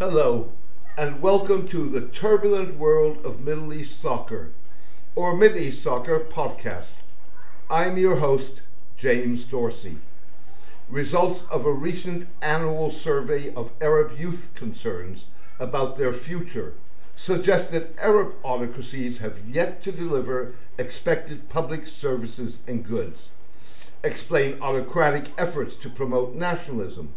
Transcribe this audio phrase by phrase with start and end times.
[0.00, 0.50] Hello,
[0.96, 4.50] and welcome to the turbulent world of Middle East soccer,
[5.14, 6.86] or Middle East Soccer podcast.
[7.68, 8.62] I'm your host,
[8.98, 9.98] James Dorsey.
[10.88, 15.18] Results of a recent annual survey of Arab youth concerns
[15.58, 16.72] about their future
[17.26, 23.18] suggest that Arab autocracies have yet to deliver expected public services and goods,
[24.02, 27.12] explain autocratic efforts to promote nationalism,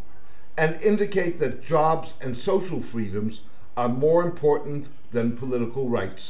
[0.58, 3.34] and indicate that jobs and social freedoms
[3.76, 6.22] are more important than political rights.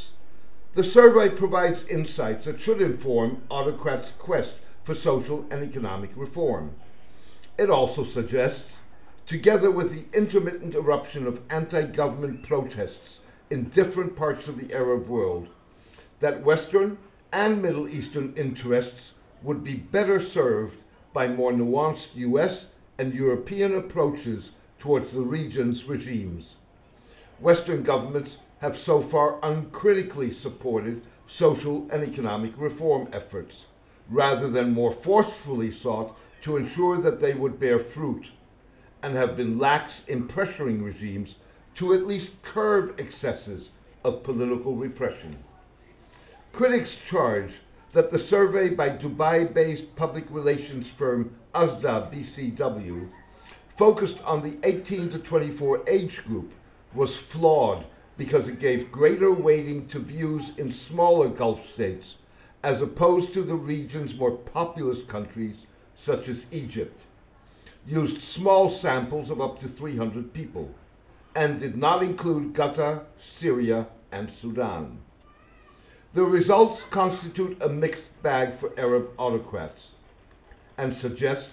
[0.75, 4.49] The survey provides insights that should inform autocrats' quest
[4.85, 6.71] for social and economic reform.
[7.57, 8.63] It also suggests,
[9.29, 13.19] together with the intermittent eruption of anti government protests
[13.51, 15.47] in different parts of the Arab world,
[16.21, 16.97] that Western
[17.31, 18.99] and Middle Eastern interests
[19.43, 20.75] would be better served
[21.13, 22.65] by more nuanced US
[22.97, 24.43] and European approaches
[24.79, 26.43] towards the region's regimes.
[27.39, 28.29] Western governments
[28.61, 31.01] have so far uncritically supported
[31.39, 33.51] social and economic reform efforts,
[34.09, 38.23] rather than more forcefully sought to ensure that they would bear fruit,
[39.01, 41.29] and have been lax in pressuring regimes
[41.79, 43.63] to at least curb excesses
[44.03, 45.37] of political repression.
[46.53, 47.49] Critics charge
[47.93, 53.09] that the survey by Dubai based public relations firm ASDA'A BCW,
[53.77, 56.51] focused on the 18 to 24 age group,
[56.95, 57.85] was flawed
[58.17, 62.05] because it gave greater weighting to views in smaller Gulf states
[62.63, 65.55] as opposed to the region's more populous countries
[66.05, 66.97] such as Egypt,
[67.85, 70.69] used small samples of up to 300 people,
[71.35, 73.03] and did not include Qatar,
[73.41, 74.97] Syria, and Sudan.
[76.15, 79.79] The results constitute a mixed bag for Arab autocrats
[80.77, 81.47] and suggest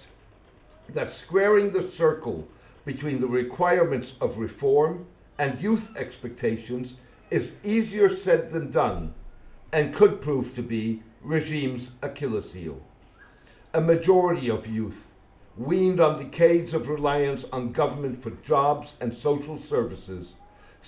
[0.95, 2.47] that squaring the circle
[2.85, 5.07] between the requirements of reform
[5.39, 6.89] and youth expectations
[7.31, 9.15] is easier said than done
[9.73, 12.81] and could prove to be regime's Achilles heel.
[13.73, 14.95] A majority of youth,
[15.57, 20.27] weaned on decades of reliance on government for jobs and social services,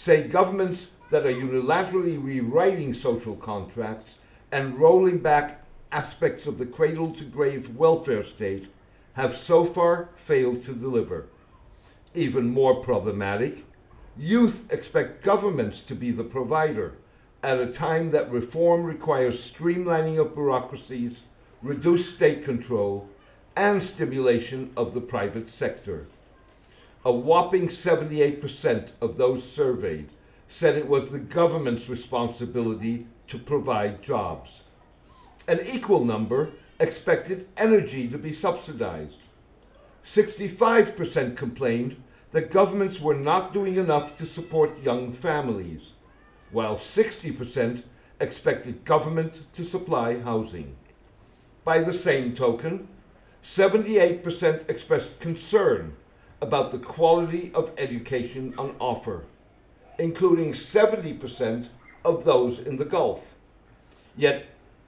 [0.04, 0.80] say governments
[1.12, 4.08] that are unilaterally rewriting social contracts
[4.50, 5.62] and rolling back
[5.92, 8.64] aspects of the cradle to grave welfare state
[9.14, 11.26] have so far failed to deliver.
[12.14, 13.54] Even more problematic,
[14.16, 16.94] youth expect governments to be the provider
[17.42, 21.12] at a time that reform requires streamlining of bureaucracies,
[21.62, 23.06] reduced state control,
[23.56, 26.06] and stimulation of the private sector.
[27.04, 30.08] A whopping 78% of those surveyed
[30.60, 34.48] said it was the government's responsibility to provide jobs.
[35.48, 39.14] An equal number expected energy to be subsidized.
[40.16, 41.96] 65% complained
[42.32, 45.80] that governments were not doing enough to support young families,
[46.50, 47.82] while 60%
[48.20, 50.74] expected government to supply housing.
[51.64, 52.88] By the same token,
[53.56, 55.94] 78% expressed concern
[56.40, 59.24] about the quality of education on offer
[60.02, 61.68] including 70%
[62.04, 63.20] of those in the Gulf.
[64.16, 64.46] Yet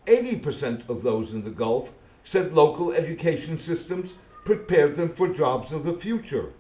[0.08, 1.88] 80% of those in the Gulf
[2.32, 4.10] said local education systems
[4.44, 6.50] prepared them for jobs of the future,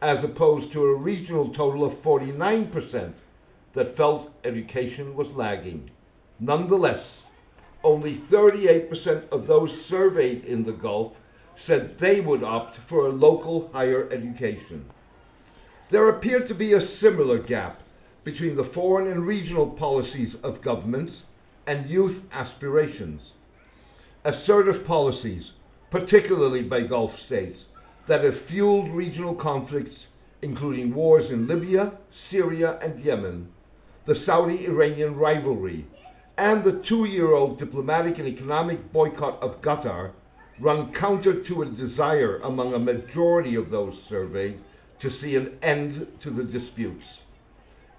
[0.00, 3.12] as opposed to a regional total of 49%
[3.74, 5.90] that felt education was lagging.
[6.40, 7.04] Nonetheless,
[7.84, 11.12] only 38% of those surveyed in the Gulf
[11.66, 14.86] said they would opt for a local higher education.
[15.88, 17.80] There appeared to be a similar gap
[18.24, 21.12] between the foreign and regional policies of governments
[21.68, 23.20] and youth aspirations.
[24.24, 25.44] Assertive policies,
[25.92, 27.58] particularly by Gulf states,
[28.08, 29.94] that have fueled regional conflicts,
[30.42, 31.92] including wars in Libya,
[32.30, 33.48] Syria, and Yemen,
[34.08, 35.86] the Saudi Iranian rivalry,
[36.36, 40.10] and the two year old diplomatic and economic boycott of Qatar,
[40.60, 44.58] run counter to a desire among a majority of those surveyed
[45.02, 47.04] to see an end to the disputes.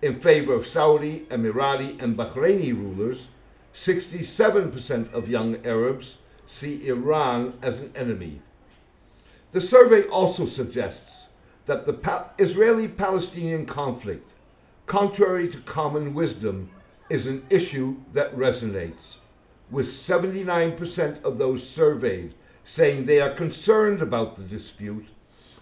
[0.01, 3.17] In favor of Saudi, Emirati, and Bahraini rulers,
[3.87, 6.05] 67% of young Arabs
[6.59, 8.41] see Iran as an enemy.
[9.53, 10.99] The survey also suggests
[11.67, 14.29] that the pa- Israeli Palestinian conflict,
[14.87, 16.69] contrary to common wisdom,
[17.09, 18.93] is an issue that resonates,
[19.71, 22.33] with 79% of those surveyed
[22.77, 25.05] saying they are concerned about the dispute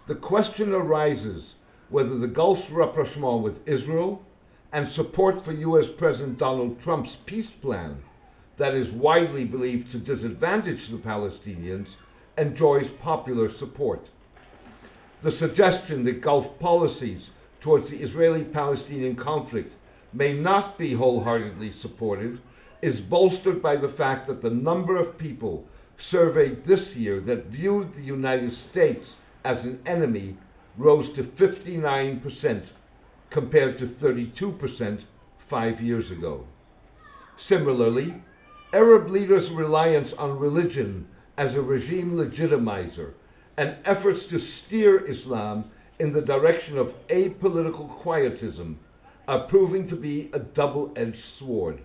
[0.08, 1.44] the question arises
[1.90, 4.22] whether the Gulf's rapprochement with Israel
[4.72, 5.86] and support for U.S.
[5.98, 7.98] President Donald Trump's peace plan,
[8.60, 11.88] that is widely believed to disadvantage the Palestinians,
[12.38, 14.02] enjoys popular support.
[15.24, 17.22] The suggestion that Gulf policies
[17.64, 19.72] towards the Israeli Palestinian conflict
[20.14, 22.40] may not be wholeheartedly supported
[22.84, 25.64] is bolstered by the fact that the number of people
[26.12, 29.04] surveyed this year that viewed the United States
[29.46, 30.36] as an enemy
[30.78, 32.66] rose to 59%
[33.32, 35.00] compared to 32%
[35.50, 36.46] five years ago.
[37.48, 38.16] Similarly,
[38.74, 41.08] Arab leaders' reliance on religion
[41.38, 43.12] as a regime legitimizer
[43.58, 45.66] and efforts to steer Islam
[46.00, 48.76] in the direction of apolitical quietism
[49.28, 51.82] are proving to be a double edged sword,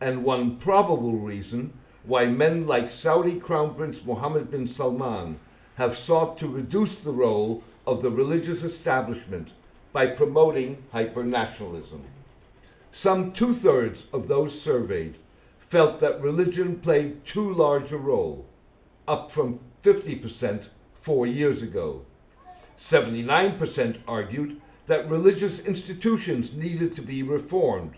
[0.00, 1.72] and one probable reason
[2.04, 5.38] why men like Saudi Crown Prince Mohammed bin Salman
[5.76, 9.48] have sought to reduce the role of the religious establishment
[9.92, 12.02] by promoting hypernationalism.
[13.02, 15.16] Some two thirds of those surveyed
[15.72, 18.44] felt that religion played too large a role,
[19.08, 20.64] up from 50%
[21.04, 22.02] four years ago.
[22.90, 27.92] 79% argued that religious institutions needed to be reformed,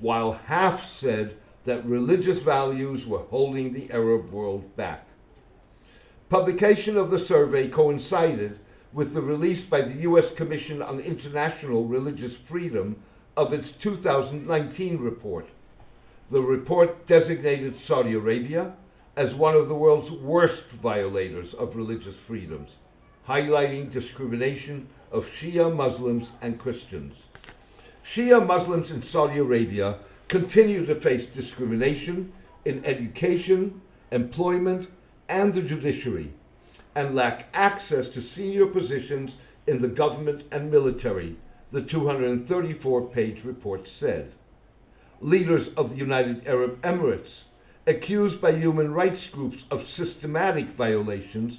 [0.00, 5.06] while half said that religious values were holding the Arab world back.
[6.32, 8.58] Publication of the survey coincided
[8.94, 10.24] with the release by the U.S.
[10.38, 12.96] Commission on International Religious Freedom
[13.36, 15.44] of its 2019 report.
[16.30, 18.72] The report designated Saudi Arabia
[19.18, 22.70] as one of the world's worst violators of religious freedoms,
[23.28, 27.12] highlighting discrimination of Shia Muslims and Christians.
[28.16, 29.98] Shia Muslims in Saudi Arabia
[30.30, 32.32] continue to face discrimination
[32.64, 33.82] in education,
[34.12, 34.88] employment,
[35.32, 36.30] and the judiciary,
[36.94, 39.30] and lack access to senior positions
[39.66, 41.36] in the government and military,
[41.72, 44.30] the 234 page report said.
[45.22, 47.30] Leaders of the United Arab Emirates,
[47.86, 51.54] accused by human rights groups of systematic violations,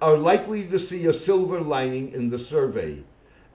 [0.00, 2.98] are likely to see a silver lining in the survey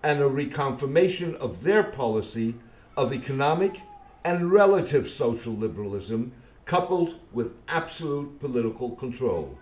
[0.03, 2.53] and a reconfirmation of their policy
[2.95, 3.71] of economic
[4.23, 6.31] and relative social liberalism
[6.69, 9.57] coupled with absolute political control.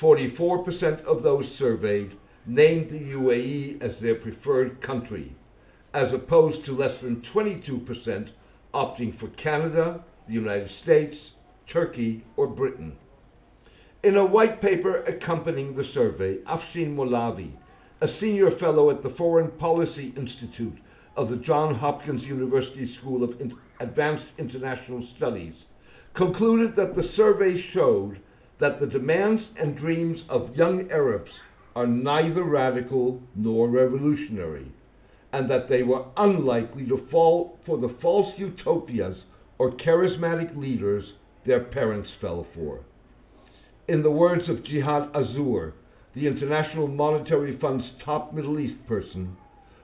[0.00, 2.12] 44% of those surveyed
[2.46, 5.34] named the UAE as their preferred country,
[5.94, 8.28] as opposed to less than 22%
[8.74, 11.16] opting for Canada, the United States,
[11.72, 12.92] Turkey, or Britain.
[14.04, 17.52] In a white paper accompanying the survey, Afshin Molavi,
[18.00, 20.78] a senior fellow at the Foreign Policy Institute
[21.16, 23.30] of the Johns Hopkins University School of
[23.80, 25.54] Advanced International Studies,
[26.14, 28.20] concluded that the survey showed
[28.60, 31.30] that the demands and dreams of young Arabs
[31.76, 34.72] are neither radical nor revolutionary,
[35.32, 39.16] and that they were unlikely to fall for the false utopias
[39.58, 41.04] or charismatic leaders
[41.46, 42.80] their parents fell for.
[43.86, 45.72] In the words of Jihad Azour,
[46.14, 49.36] the International Monetary Fund's top Middle East person,